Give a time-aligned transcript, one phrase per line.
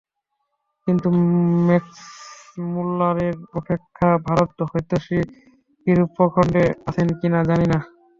[0.87, 1.07] কিন্তু
[1.67, 5.19] ম্যাক্সমূলারের অপেক্ষা ভারতহিতৈষী
[5.87, 7.79] ইউরোপখণ্ডে আছেন কিনা, জানি না।